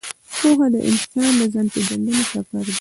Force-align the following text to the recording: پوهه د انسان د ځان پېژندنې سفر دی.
پوهه 0.37 0.67
د 0.73 0.75
انسان 0.89 1.31
د 1.39 1.41
ځان 1.53 1.67
پېژندنې 1.73 2.21
سفر 2.31 2.63
دی. 2.67 2.69